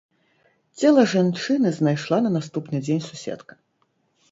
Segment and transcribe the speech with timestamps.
[0.79, 3.53] Цела жанчыны знайшла на наступны дзень суседка.